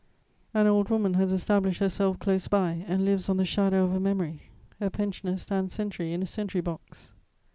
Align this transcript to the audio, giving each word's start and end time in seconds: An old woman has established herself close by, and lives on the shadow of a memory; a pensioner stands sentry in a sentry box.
An 0.51 0.65
old 0.65 0.89
woman 0.89 1.13
has 1.13 1.31
established 1.31 1.79
herself 1.79 2.17
close 2.17 2.47
by, 2.47 2.85
and 2.87 3.05
lives 3.05 3.29
on 3.29 3.37
the 3.37 3.45
shadow 3.45 3.85
of 3.85 3.93
a 3.93 3.99
memory; 3.99 4.49
a 4.79 4.89
pensioner 4.89 5.37
stands 5.37 5.75
sentry 5.75 6.11
in 6.11 6.23
a 6.23 6.25
sentry 6.25 6.59
box. 6.59 7.11